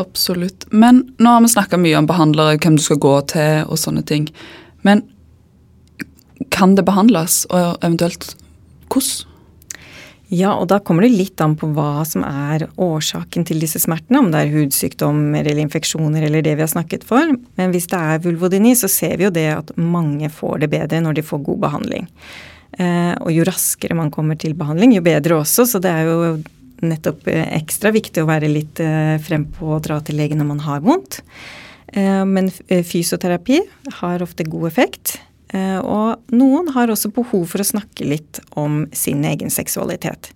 Absolutt. 0.00 0.64
Men 0.72 1.02
nå 1.20 1.34
har 1.34 1.44
vi 1.44 1.52
snakka 1.52 1.80
mye 1.80 1.98
om 2.00 2.08
behandlere, 2.08 2.60
hvem 2.60 2.78
du 2.80 2.84
skal 2.84 3.00
gå 3.02 3.16
til 3.34 3.66
og 3.68 3.80
sånne 3.80 4.04
ting. 4.08 4.30
Men 4.86 5.04
kan 6.52 6.72
det 6.76 6.86
behandles, 6.88 7.44
og 7.52 7.76
eventuelt 7.84 8.32
hvordan? 8.92 9.28
Ja, 10.32 10.54
og 10.56 10.70
da 10.72 10.78
kommer 10.80 11.04
det 11.04 11.12
litt 11.12 11.40
an 11.44 11.58
på 11.60 11.68
hva 11.76 12.06
som 12.08 12.22
er 12.24 12.64
årsaken 12.80 13.44
til 13.44 13.58
disse 13.60 13.82
smertene. 13.82 14.22
Om 14.22 14.30
det 14.32 14.40
er 14.40 14.54
hudsykdommer 14.54 15.44
eller 15.44 15.60
infeksjoner 15.66 16.24
eller 16.24 16.44
det 16.44 16.54
vi 16.56 16.64
har 16.64 16.70
snakket 16.72 17.04
for. 17.04 17.34
Men 17.60 17.74
hvis 17.74 17.90
det 17.92 17.98
er 18.00 18.22
vulvodyni, 18.24 18.72
så 18.78 18.88
ser 18.88 19.18
vi 19.20 19.26
jo 19.26 19.34
det 19.34 19.50
at 19.52 19.74
mange 19.76 20.30
får 20.32 20.62
det 20.62 20.70
bedre 20.72 21.02
når 21.04 21.18
de 21.18 21.26
får 21.28 21.44
god 21.50 21.60
behandling. 21.66 22.08
Eh, 22.80 23.12
og 23.20 23.28
jo 23.34 23.44
raskere 23.44 23.96
man 23.98 24.12
kommer 24.14 24.38
til 24.40 24.56
behandling, 24.56 24.94
jo 24.96 25.04
bedre 25.04 25.36
også. 25.42 25.66
Så 25.68 25.82
det 25.84 25.92
er 25.92 26.08
jo 26.08 26.38
nettopp 26.80 27.28
eh, 27.28 27.44
ekstra 27.58 27.92
viktig 27.92 28.24
å 28.24 28.30
være 28.30 28.48
litt 28.48 28.80
eh, 28.80 29.18
frempå 29.20 29.74
og 29.76 29.84
dra 29.84 30.00
til 30.00 30.16
legen 30.16 30.40
når 30.40 30.48
man 30.54 30.64
har 30.64 30.80
vondt. 30.86 31.20
Men 31.92 32.46
fysioterapi 32.48 33.58
har 33.98 34.22
ofte 34.24 34.46
god 34.48 34.62
effekt. 34.70 35.10
Og 35.52 36.32
noen 36.32 36.70
har 36.72 36.88
også 36.88 37.10
behov 37.12 37.44
for 37.50 37.60
å 37.60 37.66
snakke 37.66 38.06
litt 38.08 38.40
om 38.56 38.86
sin 38.96 39.24
egen 39.28 39.52
seksualitet. 39.52 40.30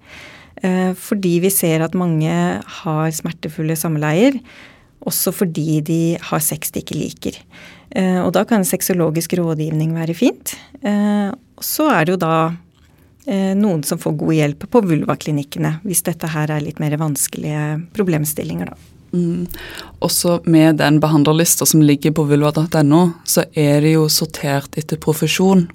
Fordi 1.01 1.33
vi 1.41 1.51
ser 1.53 1.85
at 1.85 1.97
mange 1.97 2.33
har 2.81 3.15
smertefulle 3.17 3.77
samleier, 3.81 4.37
også 5.09 5.33
fordi 5.37 5.81
de 5.87 6.01
har 6.29 6.45
sex 6.45 6.73
de 6.75 6.83
ikke 6.85 6.99
liker. 7.01 7.41
Og 8.27 8.29
da 8.37 8.45
kan 8.49 8.65
sexologisk 8.69 9.39
rådgivning 9.41 9.97
være 9.97 10.17
fint. 10.17 10.53
Så 11.65 11.89
er 11.93 12.05
det 12.05 12.17
jo 12.17 12.21
da 12.25 12.37
Eh, 13.27 13.55
noen 13.59 13.83
som 13.83 13.99
får 13.99 14.13
god 14.21 14.35
hjelp 14.37 14.69
på 14.71 14.81
vulvaklinikkene, 14.87 15.81
hvis 15.83 16.05
dette 16.07 16.29
her 16.31 16.51
er 16.55 16.63
litt 16.63 16.79
mer 16.79 16.95
vanskelige 17.01 17.63
problemstillinger, 17.97 18.71
da. 18.71 18.96
Mm. 19.13 19.47
Også 20.05 20.41
med 20.45 20.79
den 20.81 21.01
behandlerlista 21.01 21.67
som 21.67 21.83
ligger 21.85 22.15
på 22.17 22.27
vulva.no, 22.29 23.03
så 23.25 23.47
er 23.55 23.81
det 23.85 23.95
jo 23.95 24.07
sortert 24.13 24.77
etter 24.79 25.01
profesjon. 25.01 25.67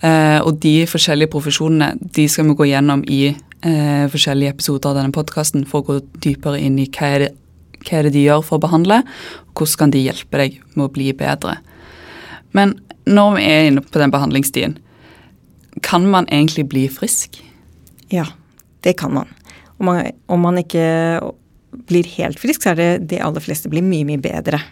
Eh, 0.00 0.38
og 0.40 0.60
de 0.62 0.86
forskjellige 0.88 1.32
profesjonene 1.32 1.92
de 2.00 2.26
skal 2.30 2.48
vi 2.48 2.56
gå 2.56 2.70
gjennom 2.70 3.02
i 3.04 3.22
eh, 3.30 4.06
forskjellige 4.12 4.54
episoder 4.56 4.92
av 4.92 5.00
denne 5.00 5.12
podkasten 5.12 5.66
for 5.68 5.82
å 5.82 5.88
gå 5.88 5.98
dypere 6.24 6.60
inn 6.60 6.78
i 6.80 6.88
hva 6.88 7.10
er, 7.16 7.26
det, 7.26 7.32
hva 7.84 7.98
er 7.98 8.08
det 8.08 8.14
de 8.16 8.24
gjør 8.24 8.46
for 8.46 8.56
å 8.56 8.64
behandle, 8.64 9.02
og 9.50 9.60
hvordan 9.60 9.82
kan 9.82 9.92
de 9.96 10.04
hjelpe 10.06 10.40
deg 10.40 10.60
med 10.72 10.86
å 10.86 10.92
bli 10.94 11.10
bedre. 11.16 11.58
Men 12.56 12.78
når 13.08 13.36
vi 13.36 13.44
er 13.50 13.68
inne 13.68 13.84
på 13.84 14.00
den 14.00 14.14
behandlingsstien, 14.14 14.78
kan 15.84 16.08
man 16.10 16.26
egentlig 16.28 16.66
bli 16.70 16.86
frisk? 16.92 17.38
Ja, 18.10 18.26
det 18.84 18.96
kan 18.98 19.12
man. 19.14 19.28
Om 19.78 19.86
man, 19.86 20.10
om 20.28 20.42
man 20.44 20.58
ikke 20.60 21.20
blir 21.90 22.08
helt 22.16 22.40
frisk, 22.40 22.64
så 22.64 22.72
er 22.72 22.80
det 22.80 22.90
de 23.12 23.20
aller 23.22 23.44
fleste 23.44 23.70
blir 23.72 23.84
mye, 23.84 24.06
mye 24.08 24.22
bedre. 24.22 24.62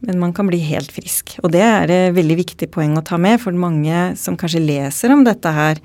Men 0.00 0.20
man 0.20 0.32
kan 0.36 0.48
bli 0.48 0.60
helt 0.64 0.92
frisk. 0.92 1.34
Og 1.44 1.52
det 1.52 1.60
er 1.64 1.90
et 1.92 2.14
veldig 2.16 2.38
viktig 2.38 2.70
poeng 2.72 2.96
å 2.96 3.04
ta 3.04 3.18
med, 3.20 3.40
for 3.42 3.56
mange 3.56 4.14
som 4.20 4.38
kanskje 4.40 4.62
leser 4.64 5.12
om 5.12 5.26
dette 5.26 5.52
her 5.52 5.80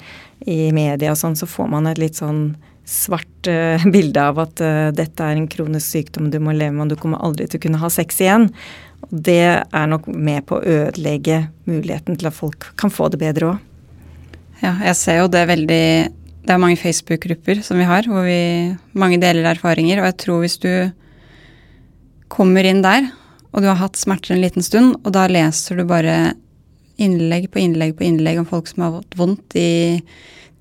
i 0.47 0.71
media 0.75 1.11
og 1.11 1.19
sånn, 1.19 1.35
så 1.35 1.47
får 1.49 1.67
man 1.71 1.89
et 1.89 1.99
litt 1.99 2.19
sånn 2.19 2.55
svart 2.85 3.49
uh, 3.49 3.81
bilde 3.95 4.21
av 4.21 4.39
at 4.45 4.61
uh, 4.63 4.89
dette 4.95 5.25
er 5.25 5.39
en 5.39 5.49
kronisk 5.51 5.97
sykdom 5.97 6.29
du 6.31 6.39
må 6.39 6.55
leve 6.55 6.75
med, 6.75 6.85
og 6.85 6.93
du 6.93 7.01
kommer 7.01 7.23
aldri 7.25 7.49
til 7.49 7.59
å 7.59 7.65
kunne 7.65 7.81
ha 7.81 7.91
sex 7.91 8.21
igjen. 8.23 8.49
Og 9.09 9.15
det 9.27 9.41
er 9.65 9.87
nok 9.91 10.07
med 10.07 10.45
på 10.47 10.59
å 10.59 10.75
ødelegge 10.77 11.47
muligheten 11.67 12.19
til 12.19 12.29
at 12.29 12.37
folk 12.37 12.71
kan 12.79 12.93
få 12.93 13.09
det 13.11 13.19
bedre 13.21 13.55
òg. 13.55 13.71
Ja, 14.61 14.77
jeg 14.87 14.95
ser 14.95 15.19
jo 15.19 15.31
det 15.31 15.43
veldig 15.49 15.85
Det 16.45 16.53
er 16.53 16.61
mange 16.61 16.77
Facebook-grupper 16.77 17.63
som 17.65 17.79
vi 17.81 17.87
har, 17.89 18.05
hvor 18.05 18.25
vi 18.27 18.75
mange 18.93 19.17
deler 19.21 19.47
erfaringer. 19.49 20.01
Og 20.01 20.09
jeg 20.11 20.17
tror 20.21 20.43
hvis 20.43 20.59
du 20.61 20.71
kommer 22.29 22.67
inn 22.67 22.83
der, 22.85 23.09
og 23.55 23.63
du 23.63 23.69
har 23.71 23.79
hatt 23.79 23.97
smerter 23.97 24.35
en 24.35 24.43
liten 24.43 24.65
stund, 24.65 24.97
og 25.01 25.13
da 25.15 25.25
leser 25.31 25.79
du 25.79 25.85
bare 25.89 26.35
innlegg 27.01 27.49
på 27.51 27.61
innlegg 27.63 27.95
på 27.97 28.05
innlegg 28.07 28.39
om 28.41 28.47
folk 28.47 28.69
som 28.69 28.85
har 28.85 28.99
hatt 28.99 29.17
vondt 29.19 29.57
i 29.59 30.01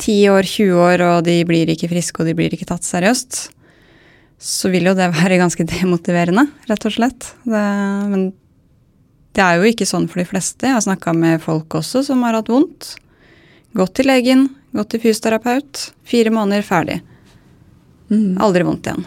10 0.00 0.30
år, 0.32 0.46
20 0.48 0.80
år, 0.86 1.04
og 1.08 1.26
de 1.26 1.36
blir 1.46 1.70
ikke 1.70 1.90
friske, 1.92 2.16
og 2.22 2.30
de 2.30 2.36
blir 2.38 2.54
ikke 2.54 2.68
tatt 2.70 2.86
seriøst, 2.86 3.40
så 4.44 4.70
vil 4.72 4.88
jo 4.90 4.96
det 4.98 5.12
være 5.14 5.38
ganske 5.42 5.66
demotiverende, 5.74 6.48
rett 6.70 6.88
og 6.88 6.96
slett. 6.96 7.30
Det, 7.44 7.62
men 8.10 8.28
det 9.34 9.44
er 9.44 9.58
jo 9.58 9.70
ikke 9.70 9.88
sånn 9.88 10.08
for 10.10 10.22
de 10.22 10.28
fleste. 10.30 10.68
Jeg 10.68 10.78
har 10.78 10.84
snakka 10.84 11.14
med 11.18 11.42
folk 11.42 11.80
også 11.80 12.04
som 12.06 12.22
har 12.26 12.38
hatt 12.38 12.50
vondt. 12.52 12.94
Gått 13.74 13.96
til 13.98 14.06
legen, 14.10 14.48
gått 14.74 14.94
til 14.94 15.02
fysioterapeut. 15.06 15.82
Fire 16.06 16.32
måneder, 16.34 16.64
ferdig. 16.66 17.00
Mm. 18.10 18.36
Aldri 18.42 18.66
vondt 18.66 18.88
igjen. 18.90 19.06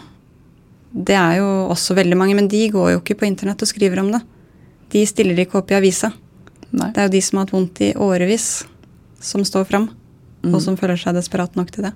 Det 1.08 1.16
er 1.16 1.38
jo 1.40 1.48
også 1.68 1.96
veldig 1.98 2.16
mange, 2.16 2.36
men 2.38 2.48
de 2.48 2.64
går 2.72 2.94
jo 2.94 3.02
ikke 3.02 3.18
på 3.20 3.28
internett 3.28 3.62
og 3.62 3.70
skriver 3.70 4.00
om 4.02 4.10
det. 4.14 4.22
De 4.92 5.04
stiller 5.06 5.38
ikke 5.44 5.60
opp 5.60 5.70
i 5.72 5.76
avisa. 5.78 6.10
Nei. 6.70 6.90
Det 6.92 7.00
er 7.00 7.08
jo 7.08 7.14
de 7.14 7.22
som 7.24 7.38
har 7.38 7.46
hatt 7.46 7.54
vondt 7.54 7.80
i 7.84 7.92
årevis, 7.94 8.48
som 9.20 9.44
står 9.44 9.68
fram. 9.68 9.88
Mm. 10.44 10.54
Og 10.54 10.62
som 10.64 10.76
føler 10.78 11.00
seg 11.00 11.16
desperat 11.18 11.56
nok 11.58 11.72
til 11.74 11.88
det. 11.88 11.94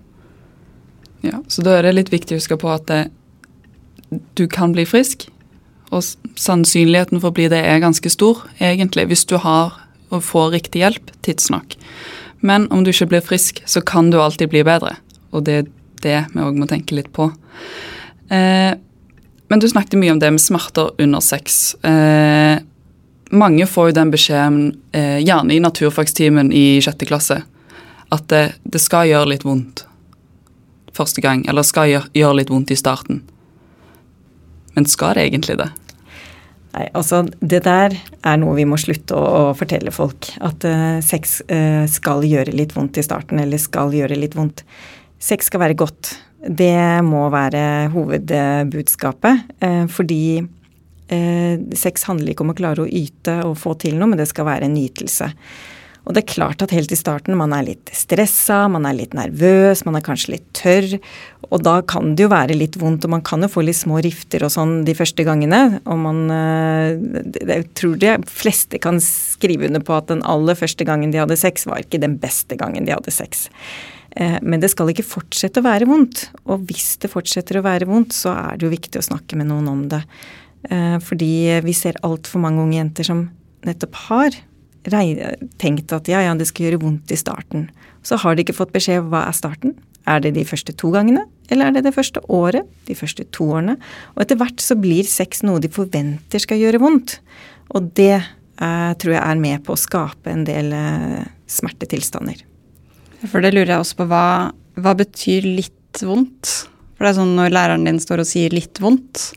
Ja, 1.23 1.39
Så 1.47 1.63
da 1.63 1.77
er 1.79 1.87
det 1.87 1.95
litt 1.95 2.13
viktig 2.13 2.35
å 2.35 2.41
huske 2.41 2.59
på 2.59 2.71
at 2.73 2.89
det, 2.91 3.03
du 4.35 4.49
kan 4.51 4.75
bli 4.75 4.85
frisk. 4.89 5.29
Og 5.93 6.03
sannsynligheten 6.41 7.21
for 7.21 7.31
å 7.31 7.37
bli 7.37 7.49
det 7.53 7.63
er 7.69 7.83
ganske 7.85 8.11
stor, 8.11 8.43
egentlig, 8.59 9.07
hvis 9.13 9.25
du 9.29 9.37
har 9.41 9.77
og 10.13 10.25
får 10.25 10.51
riktig 10.57 10.83
hjelp 10.83 11.13
tidsnok. 11.25 11.77
Men 12.43 12.67
om 12.75 12.83
du 12.85 12.91
ikke 12.91 13.11
blir 13.15 13.25
frisk, 13.25 13.63
så 13.67 13.81
kan 13.87 14.11
du 14.11 14.19
alltid 14.21 14.51
bli 14.51 14.65
bedre. 14.67 14.97
Og 15.31 15.47
det 15.47 15.59
er 15.61 15.69
det 16.03 16.19
vi 16.35 16.43
òg 16.43 16.59
må 16.59 16.67
tenke 16.71 16.97
litt 16.99 17.13
på. 17.15 17.29
Eh, 18.35 18.75
men 19.53 19.61
du 19.61 19.69
snakket 19.69 19.99
mye 20.01 20.15
om 20.15 20.21
det 20.21 20.31
med 20.35 20.43
smerter 20.43 20.91
under 21.03 21.23
sex. 21.23 21.75
Eh, 21.85 22.59
mange 23.33 23.67
får 23.69 23.91
jo 23.91 23.97
den 23.97 24.13
beskjeden, 24.13 24.77
eh, 24.93 25.19
gjerne 25.23 25.55
i 25.55 25.61
naturfagstimen 25.61 26.53
i 26.53 26.81
sjette 26.85 27.07
klasse, 27.09 27.43
at 28.13 28.29
det, 28.29 28.55
det, 28.65 28.81
skal 28.81 29.09
gjøre 29.09 29.31
litt 29.33 29.45
vondt 29.45 29.87
første 30.93 31.23
gang, 31.25 31.47
eller 31.49 31.65
skal 31.65 31.89
gjøre, 31.89 32.11
gjøre 32.17 32.39
litt 32.41 32.51
vondt 32.53 32.75
i 32.75 32.77
starten. 32.77 33.23
Men 34.75 34.89
skal 34.89 35.15
det 35.17 35.29
egentlig 35.29 35.59
det? 35.61 35.71
Nei, 36.73 36.87
altså 36.97 37.23
Det 37.41 37.61
der 37.67 37.95
er 37.99 38.39
noe 38.41 38.57
vi 38.57 38.65
må 38.69 38.79
slutte 38.81 39.17
å, 39.17 39.51
å 39.51 39.57
fortelle 39.57 39.93
folk. 39.95 40.31
At 40.45 40.65
uh, 40.65 41.01
sex 41.05 41.41
uh, 41.51 41.85
skal 41.91 42.25
gjøre 42.25 42.55
litt 42.57 42.75
vondt 42.77 43.01
i 43.01 43.05
starten, 43.05 43.43
eller 43.43 43.61
skal 43.61 43.93
gjøre 43.97 44.19
litt 44.19 44.37
vondt. 44.39 44.65
Sex 45.23 45.51
skal 45.51 45.63
være 45.67 45.79
godt. 45.79 46.15
Det 46.43 47.03
må 47.07 47.27
være 47.33 47.93
hovedbudskapet. 47.93 49.55
Uh, 49.63 49.85
fordi 49.93 50.25
sex 51.13 52.07
handler 52.09 52.31
ikke 52.33 52.41
om 52.41 52.55
å 52.55 52.57
klare 52.57 52.87
å 52.87 52.89
yte 52.89 53.35
og 53.45 53.59
få 53.61 53.75
til 53.77 53.99
noe, 53.99 54.09
men 54.09 54.17
det 54.17 54.25
skal 54.31 54.47
være 54.49 54.65
en 54.65 54.73
nytelse. 54.73 55.27
Og 56.03 56.15
det 56.15 56.25
er 56.25 56.33
klart 56.33 56.63
at 56.65 56.73
helt 56.75 56.91
i 56.91 56.99
starten 56.99 57.37
man 57.39 57.53
er 57.55 57.67
litt 57.69 57.91
stressa, 57.95 58.65
man 58.73 58.89
er 58.89 58.97
litt 58.99 59.15
nervøs, 59.15 59.85
man 59.87 59.99
er 59.99 60.05
kanskje 60.05 60.35
litt 60.35 60.49
tørr. 60.59 60.97
Og 61.53 61.63
da 61.63 61.77
kan 61.87 62.17
det 62.19 62.27
jo 62.27 62.33
være 62.33 62.57
litt 62.59 62.79
vondt, 62.81 63.07
og 63.07 63.15
man 63.15 63.25
kan 63.27 63.45
jo 63.45 63.51
få 63.53 63.63
litt 63.67 63.79
små 63.79 64.01
rifter 64.03 64.43
og 64.43 64.51
sånn 64.55 64.81
de 64.89 64.97
første 64.99 65.27
gangene. 65.27 65.79
Og 65.87 66.03
man 66.03 66.25
eh, 66.35 66.99
Jeg 67.39 67.71
tror 67.79 67.97
de 68.03 68.17
fleste 68.27 68.83
kan 68.83 68.99
skrive 69.05 69.71
under 69.71 69.85
på 69.85 69.95
at 69.95 70.11
den 70.11 70.25
aller 70.27 70.59
første 70.59 70.87
gangen 70.89 71.15
de 71.15 71.23
hadde 71.23 71.39
sex, 71.39 71.69
var 71.71 71.85
ikke 71.85 72.03
den 72.03 72.19
beste 72.23 72.59
gangen 72.59 72.89
de 72.89 72.97
hadde 72.97 73.15
sex. 73.15 73.47
Eh, 74.19 74.39
men 74.43 74.63
det 74.63 74.73
skal 74.75 74.91
ikke 74.91 75.07
fortsette 75.07 75.63
å 75.63 75.69
være 75.71 75.87
vondt. 75.91 76.27
Og 76.51 76.67
hvis 76.67 76.97
det 77.03 77.13
fortsetter 77.15 77.61
å 77.61 77.67
være 77.67 77.87
vondt, 77.91 78.17
så 78.17 78.35
er 78.35 78.59
det 78.59 78.67
jo 78.67 78.75
viktig 78.75 78.99
å 78.99 79.11
snakke 79.13 79.39
med 79.39 79.53
noen 79.53 79.71
om 79.71 79.87
det. 79.93 80.03
Eh, 80.67 80.99
fordi 81.03 81.63
vi 81.63 81.77
ser 81.79 82.01
altfor 82.03 82.43
mange 82.43 82.65
unge 82.65 82.81
jenter 82.81 83.07
som 83.07 83.29
nettopp 83.63 84.09
har 84.09 84.43
tenkt 84.85 85.93
at 85.95 86.11
ja, 86.11 86.23
ja, 86.25 86.35
det 86.35 86.49
skal 86.51 86.69
gjøre 86.69 86.83
vondt 86.83 87.13
i 87.15 87.19
starten. 87.19 87.69
Så 88.03 88.19
har 88.19 88.35
de 88.35 88.43
ikke 88.45 88.57
fått 88.57 88.75
beskjed 88.75 89.05
om 89.05 89.11
hva 89.13 89.27
er 89.29 89.37
starten. 89.37 89.77
Er 90.11 90.23
det 90.25 90.35
de 90.35 90.43
første 90.47 90.75
to 90.75 90.91
gangene, 90.91 91.29
eller 91.53 91.69
er 91.69 91.77
det 91.77 91.85
det 91.87 91.95
første 91.95 92.19
året? 92.27 92.67
De 92.89 92.97
første 92.99 93.23
to 93.31 93.47
årene? 93.55 93.77
Og 94.17 94.25
etter 94.25 94.39
hvert 94.41 94.63
så 94.63 94.75
blir 94.75 95.07
sex 95.07 95.45
noe 95.47 95.63
de 95.63 95.71
forventer 95.71 96.43
skal 96.43 96.59
gjøre 96.59 96.81
vondt. 96.83 97.21
Og 97.77 97.93
det 97.95 98.17
eh, 98.19 98.91
tror 98.99 99.15
jeg 99.15 99.23
er 99.23 99.45
med 99.45 99.63
på 99.63 99.77
å 99.77 99.79
skape 99.79 100.33
en 100.33 100.43
del 100.49 100.73
eh, 100.75 101.23
smertetilstander. 101.47 102.43
For 103.29 103.45
det 103.45 103.53
lurer 103.55 103.77
jeg 103.77 103.85
også 103.85 104.01
på. 104.01 104.09
Hva, 104.11 104.27
hva 104.83 104.97
betyr 104.99 105.47
litt 105.47 106.03
vondt? 106.03 106.51
For 106.97 107.07
det 107.07 107.13
er 107.13 107.21
sånn 107.21 107.37
når 107.39 107.55
læreren 107.55 107.87
din 107.87 108.03
står 108.03 108.25
og 108.25 108.31
sier 108.31 108.53
litt 108.55 108.79
vondt, 108.83 109.33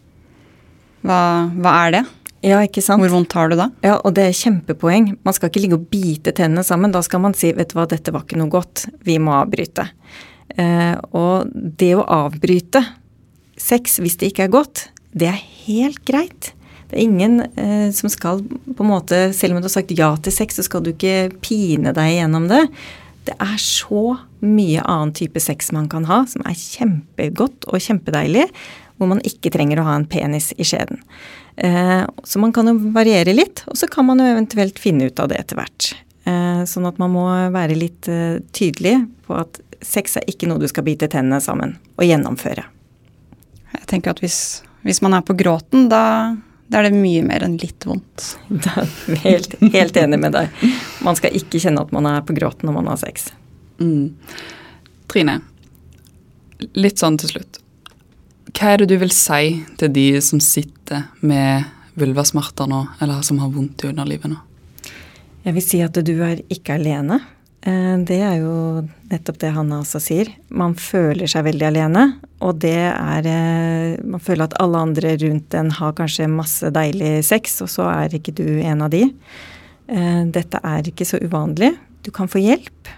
hva, 1.05 1.19
hva 1.61 1.71
er 1.85 1.99
det? 1.99 2.01
Ja, 2.45 2.59
ikke 2.61 2.83
sant? 2.85 3.01
Hvor 3.01 3.13
vondt 3.15 3.33
har 3.33 3.49
du 3.49 3.57
da? 3.57 3.69
Ja, 3.81 3.95
og 4.05 4.13
det 4.17 4.27
er 4.27 4.37
kjempepoeng. 4.37 5.15
Man 5.25 5.35
skal 5.35 5.49
ikke 5.49 5.63
ligge 5.63 5.79
og 5.79 5.87
bite 5.89 6.33
tennene 6.35 6.61
sammen. 6.65 6.93
Da 6.93 7.01
skal 7.05 7.23
man 7.23 7.33
si 7.37 7.49
vet 7.57 7.71
du 7.71 7.79
hva, 7.79 7.87
dette 7.89 8.13
var 8.13 8.25
ikke 8.27 8.37
noe 8.37 8.53
godt, 8.53 8.85
vi 9.07 9.17
må 9.21 9.33
avbryte. 9.39 9.87
Eh, 10.53 10.93
og 11.17 11.49
det 11.49 11.95
å 11.97 12.05
avbryte 12.05 12.83
sex 13.57 13.97
hvis 14.03 14.19
det 14.21 14.29
ikke 14.29 14.45
er 14.45 14.53
godt, 14.53 14.89
det 15.15 15.31
er 15.31 15.41
helt 15.65 16.03
greit. 16.05 16.51
Det 16.85 16.99
er 16.99 17.05
ingen 17.07 17.39
eh, 17.57 17.89
som 17.95 18.11
skal 18.13 18.43
på 18.45 18.83
en 18.83 18.91
måte 18.91 19.17
Selv 19.33 19.55
om 19.55 19.63
du 19.63 19.65
har 19.65 19.73
sagt 19.73 19.95
ja 19.97 20.11
til 20.21 20.35
sex, 20.35 20.59
så 20.59 20.67
skal 20.67 20.83
du 20.85 20.91
ikke 20.91 21.31
pine 21.41 21.95
deg 21.97 22.11
gjennom 22.19 22.45
det. 22.51 22.61
Det 23.25 23.33
er 23.41 23.55
så 23.57 24.19
mye 24.45 24.83
annen 24.85 25.15
type 25.17 25.41
sex 25.41 25.71
man 25.73 25.89
kan 25.89 26.05
ha, 26.05 26.21
som 26.29 26.45
er 26.45 26.53
kjempegodt 26.59 27.65
og 27.71 27.81
kjempedeilig, 27.81 28.45
hvor 28.99 29.09
man 29.09 29.23
ikke 29.25 29.49
trenger 29.55 29.81
å 29.81 29.87
ha 29.87 29.95
en 29.97 30.05
penis 30.05 30.51
i 30.61 30.67
skjeden. 30.67 31.01
Eh, 31.55 32.03
så 32.24 32.39
man 32.39 32.53
kan 32.53 32.67
jo 32.67 32.75
variere 32.95 33.33
litt, 33.33 33.63
og 33.67 33.77
så 33.79 33.88
kan 33.88 34.05
man 34.05 34.19
jo 34.19 34.27
eventuelt 34.27 34.79
finne 34.79 35.07
ut 35.09 35.19
av 35.19 35.31
det 35.31 35.39
etter 35.39 35.59
hvert. 35.59 35.93
Eh, 36.25 36.63
sånn 36.67 36.88
at 36.89 37.00
man 37.01 37.13
må 37.13 37.27
være 37.53 37.77
litt 37.77 38.09
eh, 38.12 38.41
tydelig 38.55 38.97
på 39.27 39.38
at 39.39 39.62
sex 39.85 40.17
er 40.19 40.27
ikke 40.29 40.50
noe 40.50 40.62
du 40.62 40.67
skal 40.71 40.85
bite 40.88 41.09
tennene 41.12 41.39
sammen 41.43 41.77
og 41.95 42.07
gjennomføre. 42.07 42.65
Jeg 43.75 43.88
tenker 43.91 44.15
at 44.15 44.21
hvis, 44.24 44.39
hvis 44.88 45.01
man 45.05 45.15
er 45.15 45.24
på 45.25 45.35
gråten, 45.38 45.88
da, 45.91 46.35
da, 46.67 46.79
er 46.79 46.89
det 46.89 46.97
mye 46.97 47.24
mer 47.27 47.45
enn 47.45 47.59
litt 47.62 47.88
vondt. 47.88 48.35
Da 48.65 48.83
er 48.83 49.24
helt, 49.24 49.57
helt 49.75 50.00
enig 50.01 50.19
med 50.24 50.35
deg. 50.35 50.63
Man 51.05 51.19
skal 51.19 51.35
ikke 51.38 51.62
kjenne 51.62 51.85
at 51.85 51.93
man 51.95 52.09
er 52.09 52.24
på 52.25 52.35
gråten 52.35 52.67
når 52.67 52.79
man 52.79 52.89
har 52.91 53.00
sex. 53.03 53.29
Mm. 53.79 54.15
Trine, 55.12 55.39
litt 56.74 57.00
sånn 57.00 57.19
til 57.21 57.35
slutt. 57.35 57.62
Hva 58.55 58.71
er 58.71 58.81
det 58.81 58.89
du 58.93 58.97
vil 59.01 59.12
si 59.12 59.62
til 59.79 59.91
de 59.91 60.07
som 60.24 60.39
sitter 60.43 61.09
med 61.19 61.65
vulvasmerter 62.00 62.67
nå, 62.71 62.81
eller 63.03 63.24
som 63.24 63.39
har 63.43 63.51
vondt 63.51 63.83
i 63.83 63.89
underlivet 63.91 64.31
nå? 64.31 64.38
Jeg 65.45 65.55
vil 65.57 65.65
si 65.65 65.81
at 65.85 65.97
du 66.07 66.13
er 66.25 66.41
ikke 66.51 66.77
alene. 66.79 67.19
Eh, 67.65 67.95
det 68.07 68.17
er 68.24 68.39
jo 68.41 68.85
nettopp 69.12 69.39
det 69.41 69.51
Hanna 69.55 69.81
også 69.83 70.01
sier. 70.01 70.31
Man 70.50 70.75
føler 70.79 71.29
seg 71.29 71.45
veldig 71.50 71.67
alene. 71.67 72.05
Og 72.45 72.59
det 72.62 72.77
er 72.91 73.29
eh, 73.29 73.95
Man 74.05 74.24
føler 74.24 74.47
at 74.47 74.57
alle 74.62 74.81
andre 74.88 75.15
rundt 75.21 75.55
en 75.57 75.71
har 75.74 75.95
kanskje 75.97 76.29
masse 76.31 76.71
deilig 76.74 77.19
sex, 77.27 77.59
og 77.65 77.71
så 77.71 77.89
er 77.91 78.17
ikke 78.17 78.35
du 78.38 78.45
en 78.62 78.85
av 78.85 78.93
de. 78.93 79.03
Eh, 79.88 80.21
dette 80.33 80.62
er 80.63 80.89
ikke 80.89 81.07
så 81.07 81.21
uvanlig. 81.21 81.74
Du 82.05 82.12
kan 82.13 82.29
få 82.31 82.41
hjelp. 82.43 82.93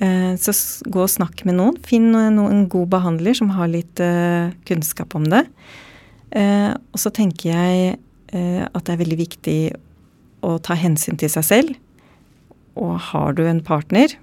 Så 0.00 0.52
gå 0.88 1.02
og 1.04 1.10
snakk 1.12 1.42
med 1.44 1.58
noen. 1.58 1.74
Finn 1.84 2.14
en 2.16 2.62
god 2.72 2.86
behandler 2.94 3.36
som 3.36 3.50
har 3.52 3.68
litt 3.68 4.00
kunnskap 4.64 5.12
om 5.18 5.26
det. 5.28 5.42
Og 6.32 6.96
så 7.02 7.12
tenker 7.12 7.50
jeg 7.52 7.98
at 8.32 8.80
det 8.86 8.94
er 8.94 9.02
veldig 9.02 9.18
viktig 9.20 9.58
å 10.40 10.54
ta 10.64 10.78
hensyn 10.80 11.20
til 11.20 11.28
seg 11.28 11.44
selv 11.44 11.76
og 12.78 12.96
har 13.10 13.34
du 13.36 13.44
en 13.48 13.62
partner, 13.64 14.14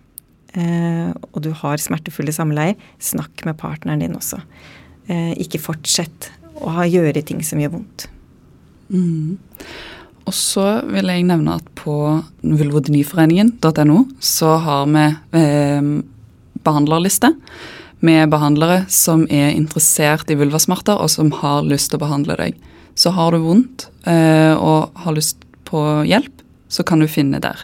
eh, 0.53 1.09
og 1.33 1.41
du 1.45 1.51
har 1.55 1.81
smertefulle 1.81 2.33
samleier, 2.35 2.77
snakk 2.99 3.45
med 3.45 3.57
partneren 3.59 4.03
din 4.03 4.17
også. 4.17 4.39
Eh, 5.07 5.33
ikke 5.43 5.61
fortsett 5.61 6.31
å 6.63 6.73
gjøre 6.87 7.23
ting 7.25 7.43
som 7.45 7.61
gjør 7.61 7.77
vondt. 7.77 8.07
Mm. 8.89 9.37
Og 10.27 10.35
så 10.35 10.65
vil 10.91 11.07
jeg 11.07 11.25
nevne 11.27 11.55
at 11.55 11.67
på 11.79 11.95
vulvodyniforeningen.no 12.43 13.99
så 14.19 14.57
har 14.63 14.89
vi 14.91 15.05
eh, 15.39 15.91
behandlerliste 16.67 17.31
med 18.05 18.29
behandlere 18.29 18.83
som 18.91 19.23
er 19.31 19.55
interessert 19.55 20.29
i 20.29 20.37
vulvasmerter, 20.37 20.99
og 20.99 21.09
som 21.09 21.31
har 21.39 21.65
lyst 21.65 21.89
til 21.91 21.97
å 21.97 22.03
behandle 22.03 22.37
deg. 22.37 22.57
Så 22.97 23.13
har 23.15 23.33
du 23.33 23.41
vondt 23.45 23.87
eh, 24.09 24.53
og 24.53 24.91
har 25.03 25.15
lyst 25.15 25.41
på 25.67 25.81
hjelp, 26.07 26.43
så 26.69 26.83
kan 26.87 27.01
du 27.01 27.07
finne 27.09 27.41
der. 27.41 27.63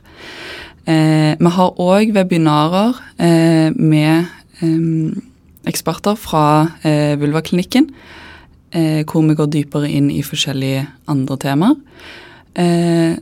Eh, 0.88 1.36
vi 1.38 1.54
har 1.58 1.78
òg 1.84 2.16
webinarer 2.16 2.98
eh, 3.20 3.70
med 3.76 4.32
eh, 4.64 5.22
eksperter 5.70 6.18
fra 6.20 6.46
eh, 6.88 7.14
Vulvaklinikken, 7.20 7.92
eh, 8.72 9.04
hvor 9.06 9.28
vi 9.28 9.38
går 9.38 9.52
dypere 9.54 9.92
inn 9.92 10.10
i 10.12 10.24
forskjellige 10.26 10.88
andre 11.12 11.40
temaer. 11.44 11.80
Eh, 12.60 13.16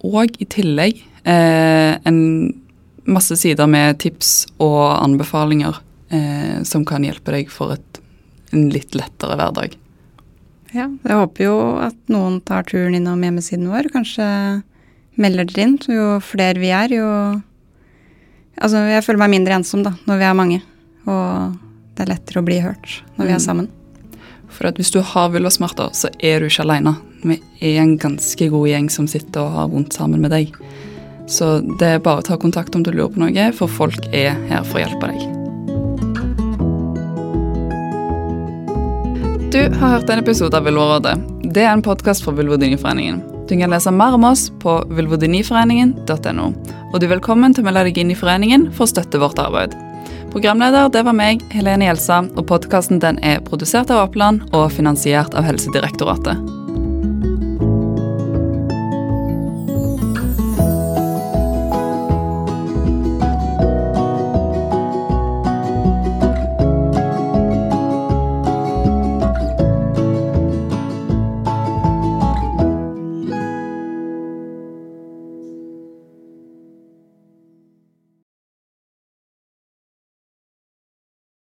og 0.00 0.40
i 0.42 0.46
tillegg 0.50 0.98
eh, 1.24 1.92
en 2.04 2.20
masse 3.10 3.36
sider 3.40 3.68
med 3.70 4.00
tips 4.02 4.44
og 4.62 4.82
anbefalinger 5.00 5.86
som 6.66 6.82
kan 6.82 7.04
hjelpe 7.06 7.30
deg 7.30 7.52
for 7.54 7.70
et, 7.70 8.00
en 8.50 8.64
litt 8.74 8.96
lettere 8.98 9.36
hverdag. 9.38 9.76
Ja, 10.74 10.88
jeg 10.90 11.18
håper 11.20 11.44
jo 11.44 11.54
at 11.78 11.94
noen 12.10 12.40
tar 12.42 12.66
turen 12.66 12.96
innom 12.98 13.22
hjemmesiden 13.22 13.68
vår. 13.70 13.92
Kanskje 13.94 14.26
melder 15.22 15.46
dere 15.46 15.68
inn. 15.68 15.76
Jo 15.86 16.16
flere 16.24 16.58
vi 16.58 16.72
er, 16.74 16.96
jo 16.98 17.06
Altså, 18.60 18.82
jeg 18.90 19.04
føler 19.06 19.22
meg 19.22 19.30
mindre 19.32 19.56
ensom 19.56 19.84
da, 19.86 19.94
når 20.04 20.18
vi 20.20 20.24
er 20.26 20.34
mange. 20.36 20.58
Og 21.08 21.54
det 21.96 22.04
er 22.04 22.10
lettere 22.12 22.42
å 22.42 22.44
bli 22.44 22.58
hørt 22.60 22.98
når 23.16 23.24
vi 23.24 23.32
er 23.32 23.38
mm. 23.40 23.44
sammen. 23.46 23.70
For 24.52 24.68
at 24.68 24.76
hvis 24.76 24.92
du 24.92 24.98
har 25.00 25.30
vulvasmerter, 25.32 25.94
så 25.96 26.10
er 26.18 26.42
du 26.42 26.50
ikke 26.50 26.66
alene. 26.66 26.92
Vi 27.22 27.36
er 27.60 27.82
en 27.82 27.96
ganske 28.00 28.48
god 28.52 28.68
gjeng 28.70 28.88
som 28.92 29.08
sitter 29.10 29.42
og 29.44 29.56
har 29.56 29.72
vondt 29.72 29.96
sammen 29.96 30.22
med 30.24 30.32
deg. 30.32 30.54
Så 31.30 31.60
det 31.78 31.86
er 31.86 32.02
bare 32.02 32.22
å 32.22 32.26
ta 32.26 32.38
kontakt 32.40 32.74
om 32.74 32.82
du 32.82 32.90
lurer 32.90 33.12
på 33.12 33.20
noe, 33.22 33.50
for 33.54 33.70
folk 33.70 34.08
er 34.10 34.34
her 34.50 34.64
for 34.66 34.80
å 34.80 34.84
hjelpe 34.84 35.12
deg. 35.12 35.20
Du 39.50 39.60
har 39.80 39.96
hørt 39.96 40.10
en 40.10 40.22
episode 40.22 40.56
av 40.56 40.66
Vulvarådet. 40.66 41.16
Det 41.54 41.64
er 41.64 41.72
en 41.72 41.82
podkast 41.82 42.24
fra 42.24 42.34
Vulvodyniforeningen. 42.38 43.20
Du 43.50 43.56
kan 43.58 43.72
lese 43.74 43.90
mer 43.90 44.14
om 44.14 44.24
oss 44.28 44.46
på 44.62 44.76
vulvodyniforeningen.no. 44.94 46.44
Og 46.92 47.00
du 47.00 47.06
er 47.06 47.16
velkommen 47.16 47.54
til 47.54 47.64
å 47.64 47.66
melde 47.66 47.88
deg 47.88 47.98
inn 47.98 48.12
i 48.14 48.18
foreningen 48.18 48.68
for 48.70 48.86
å 48.86 48.92
støtte 48.92 49.18
vårt 49.18 49.42
arbeid. 49.42 49.74
Programleder 50.30 50.92
det 50.94 51.02
var 51.02 51.18
meg, 51.18 51.42
Helene 51.50 51.88
Gjelsa, 51.88 52.22
og 52.38 52.46
podkasten 52.46 53.02
er 53.02 53.42
produsert 53.42 53.90
av 53.90 54.06
Oppland 54.06 54.46
og 54.54 54.70
finansiert 54.70 55.34
av 55.34 55.50
Helsedirektoratet. 55.50 56.59